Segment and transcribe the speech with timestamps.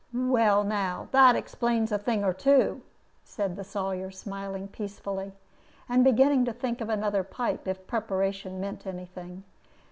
[0.15, 2.81] "Well, now, that explains a thing or two,"
[3.23, 5.31] said the Sawyer, smiling peacefully,
[5.87, 9.43] and beginning to think of another pipe, if preparation meant any thing.